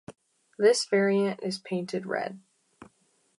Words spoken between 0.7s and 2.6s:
variant is painted red.